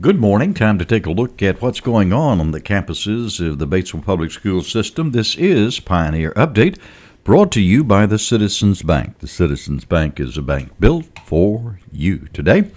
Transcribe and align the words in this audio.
Good 0.00 0.18
morning. 0.18 0.54
Time 0.54 0.78
to 0.78 0.86
take 0.86 1.04
a 1.04 1.10
look 1.10 1.42
at 1.42 1.60
what's 1.60 1.80
going 1.80 2.14
on 2.14 2.40
on 2.40 2.52
the 2.52 2.62
campuses 2.62 3.46
of 3.46 3.58
the 3.58 3.66
Batesville 3.66 4.04
Public 4.04 4.30
School 4.30 4.62
System. 4.62 5.10
This 5.10 5.36
is 5.36 5.80
Pioneer 5.80 6.32
Update, 6.32 6.78
brought 7.24 7.52
to 7.52 7.60
you 7.60 7.84
by 7.84 8.06
the 8.06 8.18
Citizens 8.18 8.80
Bank. 8.80 9.18
The 9.18 9.28
Citizens 9.28 9.84
Bank 9.84 10.18
is 10.18 10.38
a 10.38 10.42
bank 10.42 10.72
built 10.80 11.18
for 11.26 11.78
you. 11.92 12.26
Today, 12.32 12.70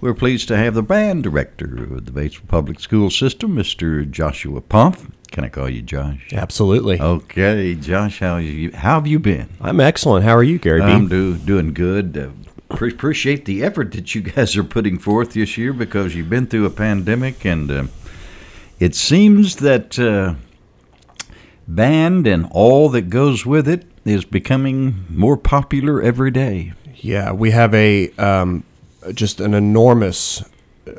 we're 0.00 0.14
pleased 0.14 0.48
to 0.48 0.56
have 0.56 0.72
the 0.72 0.82
band 0.82 1.22
director 1.22 1.84
of 1.84 2.06
the 2.06 2.12
Batesville 2.12 2.48
Public 2.48 2.80
School 2.80 3.10
System, 3.10 3.54
Mr. 3.54 4.10
Joshua 4.10 4.62
Poff. 4.62 5.06
Can 5.30 5.44
I 5.44 5.50
call 5.50 5.68
you 5.68 5.82
Josh? 5.82 6.32
Absolutely. 6.32 6.98
Okay, 6.98 7.74
Josh, 7.74 8.20
how 8.20 8.38
you 8.38 8.72
how 8.72 8.94
have 8.94 9.06
you 9.06 9.18
been? 9.18 9.50
I'm 9.60 9.80
excellent. 9.80 10.24
How 10.24 10.34
are 10.34 10.42
you, 10.42 10.58
Gary 10.58 10.80
B? 10.80 10.86
I'm 10.86 11.08
do, 11.08 11.36
doing 11.36 11.74
good. 11.74 12.16
Uh, 12.16 12.47
pre- 12.68 12.92
appreciate 12.92 13.44
the 13.44 13.62
effort 13.62 13.92
that 13.92 14.14
you 14.14 14.20
guys 14.22 14.56
are 14.56 14.64
putting 14.64 14.98
forth 14.98 15.32
this 15.32 15.56
year 15.56 15.72
because 15.72 16.14
you've 16.14 16.30
been 16.30 16.46
through 16.46 16.66
a 16.66 16.70
pandemic, 16.70 17.44
and 17.44 17.70
uh, 17.70 17.84
it 18.78 18.94
seems 18.94 19.56
that 19.56 19.98
uh, 19.98 20.34
band 21.66 22.26
and 22.26 22.46
all 22.50 22.88
that 22.90 23.10
goes 23.10 23.44
with 23.44 23.68
it 23.68 23.84
is 24.04 24.24
becoming 24.24 25.04
more 25.08 25.36
popular 25.36 26.00
every 26.02 26.30
day. 26.30 26.72
yeah, 26.96 27.32
we 27.32 27.50
have 27.50 27.74
a 27.74 28.10
um, 28.12 28.64
just 29.14 29.40
an 29.40 29.54
enormous 29.54 30.42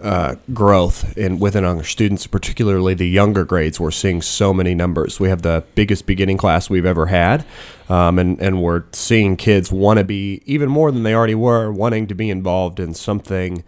uh, 0.01 0.35
growth 0.53 1.17
in 1.17 1.39
within 1.39 1.63
our 1.65 1.83
students, 1.83 2.27
particularly 2.27 2.93
the 2.93 3.07
younger 3.07 3.45
grades. 3.45 3.79
We're 3.79 3.91
seeing 3.91 4.21
so 4.21 4.53
many 4.53 4.75
numbers. 4.75 5.19
We 5.19 5.29
have 5.29 5.41
the 5.41 5.63
biggest 5.75 6.05
beginning 6.05 6.37
class 6.37 6.69
we've 6.69 6.85
ever 6.85 7.07
had, 7.07 7.45
um, 7.89 8.19
and 8.19 8.39
and 8.41 8.61
we're 8.61 8.83
seeing 8.91 9.37
kids 9.37 9.71
want 9.71 9.99
to 9.99 10.03
be 10.03 10.41
even 10.45 10.69
more 10.69 10.91
than 10.91 11.03
they 11.03 11.13
already 11.13 11.35
were, 11.35 11.71
wanting 11.71 12.07
to 12.07 12.15
be 12.15 12.29
involved 12.29 12.79
in 12.79 12.93
something. 12.93 13.63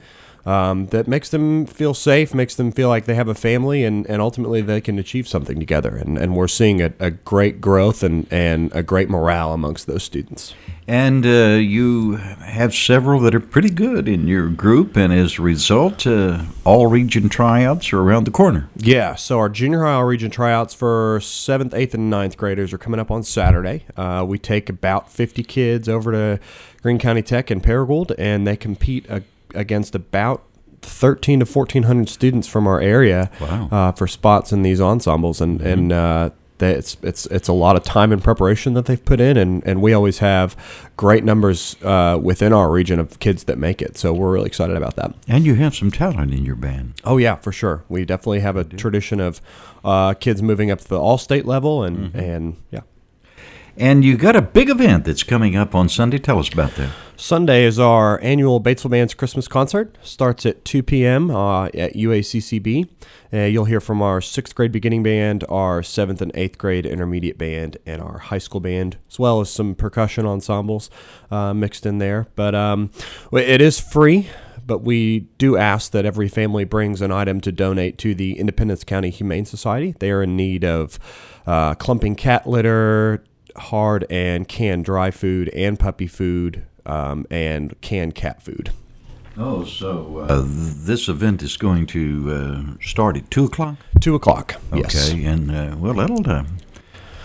Um, 0.45 0.87
that 0.87 1.07
makes 1.07 1.29
them 1.29 1.65
feel 1.65 1.93
safe, 1.93 2.33
makes 2.33 2.55
them 2.55 2.71
feel 2.71 2.89
like 2.89 3.05
they 3.05 3.13
have 3.13 3.27
a 3.27 3.35
family, 3.35 3.83
and, 3.83 4.07
and 4.07 4.21
ultimately 4.21 4.61
they 4.61 4.81
can 4.81 4.97
achieve 4.97 5.27
something 5.27 5.59
together. 5.59 5.95
And, 5.95 6.17
and 6.17 6.35
we're 6.35 6.47
seeing 6.47 6.81
a, 6.81 6.93
a 6.99 7.11
great 7.11 7.61
growth 7.61 8.01
and, 8.01 8.27
and 8.31 8.71
a 8.73 8.81
great 8.81 9.09
morale 9.09 9.53
amongst 9.53 9.85
those 9.85 10.03
students. 10.03 10.55
And 10.87 11.25
uh, 11.25 11.59
you 11.59 12.15
have 12.15 12.73
several 12.73 13.19
that 13.21 13.35
are 13.35 13.39
pretty 13.39 13.69
good 13.69 14.07
in 14.07 14.27
your 14.27 14.49
group, 14.49 14.97
and 14.97 15.13
as 15.13 15.37
a 15.37 15.41
result, 15.41 16.07
uh, 16.07 16.43
all 16.65 16.87
region 16.87 17.29
tryouts 17.29 17.93
are 17.93 18.01
around 18.01 18.25
the 18.25 18.31
corner. 18.31 18.67
Yeah, 18.75 19.15
so 19.15 19.37
our 19.37 19.47
junior 19.47 19.83
high 19.83 19.93
all 19.93 20.05
region 20.05 20.31
tryouts 20.31 20.73
for 20.73 21.19
seventh, 21.21 21.73
eighth, 21.73 21.93
and 21.93 22.09
ninth 22.09 22.35
graders 22.35 22.73
are 22.73 22.77
coming 22.77 22.99
up 22.99 23.11
on 23.11 23.23
Saturday. 23.23 23.85
Uh, 23.95 24.25
we 24.27 24.39
take 24.39 24.69
about 24.69 25.11
50 25.11 25.43
kids 25.43 25.87
over 25.87 26.11
to 26.11 26.39
Greene 26.81 26.99
County 26.99 27.21
Tech 27.21 27.51
in 27.51 27.61
Paragould, 27.61 28.15
and 28.17 28.47
they 28.47 28.57
compete 28.57 29.07
a, 29.07 29.23
against 29.55 29.95
about 29.95 30.43
13 30.81 31.39
to 31.41 31.45
1400 31.45 32.09
students 32.09 32.47
from 32.47 32.67
our 32.67 32.81
area 32.81 33.29
Wow. 33.39 33.69
uh, 33.71 33.91
for 33.91 34.07
spots 34.07 34.51
in 34.51 34.63
these 34.63 34.81
ensembles, 34.81 35.39
and 35.41 35.61
and 35.61 35.91
uh, 35.93 36.29
they, 36.57 36.71
it's 36.73 36.97
it's 37.03 37.25
it's 37.27 37.47
a 37.47 37.53
lot 37.53 37.75
of 37.75 37.83
time 37.83 38.11
and 38.11 38.23
preparation 38.23 38.73
that 38.73 38.85
they've 38.85 39.03
put 39.03 39.19
in, 39.19 39.37
and, 39.37 39.63
and 39.65 39.81
we 39.81 39.93
always 39.93 40.19
have 40.19 40.55
great 40.97 41.23
numbers 41.23 41.75
uh, 41.83 42.19
within 42.21 42.51
our 42.53 42.71
region 42.71 42.99
of 42.99 43.19
kids 43.19 43.43
that 43.45 43.57
make 43.57 43.81
it. 43.81 43.97
So 43.97 44.11
we're 44.13 44.31
really 44.31 44.47
excited 44.47 44.75
about 44.75 44.95
that. 44.95 45.13
And 45.27 45.45
you 45.45 45.55
have 45.55 45.75
some 45.75 45.91
talent 45.91 46.33
in 46.33 46.45
your 46.45 46.55
band. 46.55 46.93
Oh 47.03 47.17
yeah, 47.17 47.35
for 47.35 47.51
sure. 47.51 47.83
We 47.89 48.05
definitely 48.05 48.39
have 48.41 48.55
a 48.55 48.63
tradition 48.63 49.19
of 49.19 49.39
uh, 49.83 50.13
kids 50.15 50.41
moving 50.41 50.71
up 50.71 50.79
to 50.81 50.87
the 50.87 50.99
all-state 50.99 51.45
level, 51.45 51.83
and 51.83 52.15
and 52.15 52.57
yeah. 52.71 52.81
And 53.81 54.05
you 54.05 54.15
got 54.15 54.35
a 54.35 54.43
big 54.43 54.69
event 54.69 55.05
that's 55.05 55.23
coming 55.23 55.55
up 55.55 55.73
on 55.73 55.89
Sunday. 55.89 56.19
Tell 56.19 56.37
us 56.37 56.53
about 56.53 56.75
that. 56.75 56.91
Sunday 57.17 57.65
is 57.65 57.79
our 57.79 58.21
annual 58.21 58.61
Batesville 58.61 58.91
Band's 58.91 59.15
Christmas 59.15 59.47
concert. 59.47 59.97
Starts 60.03 60.45
at 60.45 60.63
2 60.65 60.83
p.m. 60.83 61.31
Uh, 61.31 61.65
at 61.65 61.95
UACCB. 61.95 62.87
Uh, 63.33 63.37
you'll 63.39 63.65
hear 63.65 63.81
from 63.81 63.99
our 64.03 64.21
sixth 64.21 64.53
grade 64.53 64.71
beginning 64.71 65.01
band, 65.01 65.45
our 65.49 65.81
seventh 65.81 66.21
and 66.21 66.31
eighth 66.35 66.59
grade 66.59 66.85
intermediate 66.85 67.39
band, 67.39 67.77
and 67.87 68.03
our 68.03 68.19
high 68.19 68.37
school 68.37 68.59
band, 68.59 68.97
as 69.09 69.17
well 69.17 69.41
as 69.41 69.49
some 69.49 69.73
percussion 69.73 70.27
ensembles 70.27 70.91
uh, 71.31 71.51
mixed 71.51 71.83
in 71.83 71.97
there. 71.97 72.27
But 72.35 72.53
um, 72.53 72.91
it 73.33 73.61
is 73.61 73.79
free. 73.79 74.29
But 74.63 74.83
we 74.83 75.21
do 75.39 75.57
ask 75.57 75.91
that 75.91 76.05
every 76.05 76.29
family 76.29 76.65
brings 76.65 77.01
an 77.01 77.11
item 77.11 77.41
to 77.41 77.51
donate 77.51 77.97
to 77.97 78.13
the 78.13 78.37
Independence 78.37 78.83
County 78.83 79.09
Humane 79.09 79.45
Society. 79.45 79.95
They 79.97 80.11
are 80.11 80.21
in 80.21 80.37
need 80.37 80.63
of 80.63 80.99
uh, 81.47 81.73
clumping 81.73 82.15
cat 82.15 82.47
litter, 82.47 83.23
hard 83.55 84.05
and 84.09 84.47
canned 84.47 84.85
dry 84.85 85.11
food, 85.11 85.49
and 85.49 85.79
puppy 85.79 86.07
food, 86.07 86.63
um, 86.85 87.25
and 87.29 87.79
canned 87.81 88.15
cat 88.15 88.41
food. 88.41 88.71
Oh, 89.37 89.63
so 89.63 90.25
uh, 90.29 90.43
this 90.45 91.07
event 91.07 91.41
is 91.41 91.55
going 91.57 91.87
to 91.87 92.75
uh, 92.77 92.83
start 92.83 93.17
at 93.17 93.31
two 93.31 93.45
o'clock. 93.45 93.77
Two 93.99 94.15
o'clock. 94.15 94.55
Yes. 94.73 95.11
Okay, 95.11 95.23
and 95.23 95.49
uh, 95.49 95.75
well, 95.77 95.93
that'll 95.93 96.29
uh, 96.29 96.43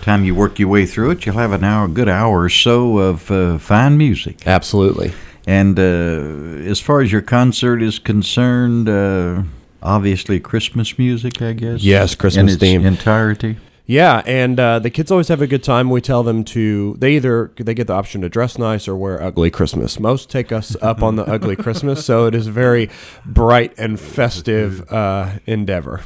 time 0.07 0.25
you 0.25 0.37
work 0.37 0.61
your 0.61 0.69
way 0.69 0.87
through 0.87 1.11
it, 1.11 1.27
you'll 1.27 1.35
have 1.35 1.51
an 1.51 1.65
hour, 1.65 1.87
a 1.87 1.89
good 1.89 2.09
hour 2.09 2.43
or 2.43 2.49
so 2.49 2.99
of 2.99 3.29
uh, 3.29 3.59
fine 3.59 3.99
music. 3.99 4.47
Absolutely. 4.47 5.13
And 5.49 5.77
uh, 5.79 6.71
as 6.71 6.81
far 6.81 7.01
as 7.01 7.11
your 7.11 7.23
concert 7.23 7.83
is 7.83 7.99
concerned, 7.99 8.89
uh, 8.89 9.43
obviously 9.83 10.39
Christmas 10.39 10.97
music, 10.97 11.43
I 11.43 11.55
guess. 11.55 11.83
Yes, 11.83 12.15
Christmas 12.15 12.41
in 12.41 12.49
its 12.49 12.57
theme. 12.59 12.87
entirety. 12.87 13.57
Yeah, 13.87 14.23
and 14.27 14.59
uh, 14.59 14.81
the 14.81 14.91
kids 14.91 15.13
always 15.13 15.29
have 15.29 15.41
a 15.41 15.47
good 15.47 15.63
time. 15.63 15.91
We 15.91 16.01
tell 16.01 16.25
them 16.25 16.43
to 16.47 16.97
they 16.99 17.15
either 17.15 17.53
they 17.57 17.73
get 17.73 17.87
the 17.87 17.93
option 17.93 18.21
to 18.23 18.29
dress 18.29 18.59
nice 18.59 18.89
or 18.89 18.97
wear 18.97 19.23
ugly 19.23 19.49
Christmas. 19.49 20.01
Most 20.01 20.29
take 20.29 20.51
us 20.51 20.77
up 20.83 21.05
on 21.05 21.15
the 21.15 21.25
ugly 21.31 21.55
Christmas, 21.55 22.05
so 22.05 22.27
it 22.27 22.35
is 22.35 22.49
a 22.49 22.53
very 22.53 22.91
bright 23.25 23.73
and 23.79 23.99
festive 23.99 24.93
uh, 24.93 25.39
endeavor. 25.47 26.03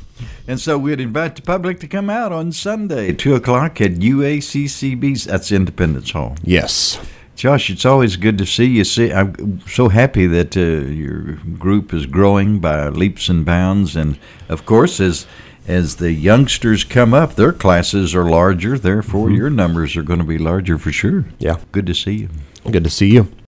And 0.46 0.60
so 0.60 0.76
we'd 0.76 1.00
invite 1.00 1.36
the 1.36 1.42
public 1.42 1.80
to 1.80 1.88
come 1.88 2.10
out 2.10 2.32
on 2.32 2.52
Sunday, 2.52 3.14
two 3.14 3.34
o'clock 3.34 3.80
at 3.80 3.92
UACCB's. 3.92 5.24
That's 5.24 5.50
Independence 5.50 6.10
Hall. 6.10 6.36
Yes. 6.42 7.00
Josh, 7.34 7.70
it's 7.70 7.86
always 7.86 8.16
good 8.16 8.36
to 8.36 8.44
see 8.44 8.66
you. 8.66 8.84
See, 8.84 9.10
I'm 9.10 9.66
so 9.66 9.88
happy 9.88 10.26
that 10.26 10.54
uh, 10.58 10.60
your 10.91 11.36
group 11.58 11.94
is 11.94 12.04
growing 12.04 12.58
by 12.58 12.88
leaps 12.88 13.30
and 13.30 13.47
bounds, 13.47 13.97
and 13.97 14.18
of 14.50 14.66
course, 14.66 15.00
as 15.00 15.26
as 15.66 15.97
the 15.97 16.12
youngsters 16.12 16.84
come 16.84 17.15
up, 17.15 17.34
their 17.34 17.53
classes 17.53 18.15
are 18.15 18.28
larger. 18.28 18.78
Therefore, 18.78 19.28
mm-hmm. 19.28 19.37
your 19.37 19.50
numbers 19.50 19.97
are 19.97 20.03
going 20.03 20.19
to 20.19 20.25
be 20.25 20.38
larger 20.38 20.78
for 20.78 20.93
sure. 20.93 21.26
Yeah. 21.38 21.59
Good 21.72 21.87
to 21.87 21.94
see 21.94 22.12
you. 22.12 22.28
Good 22.71 22.84
to 22.84 22.91
see 22.91 23.09
you. 23.09 23.32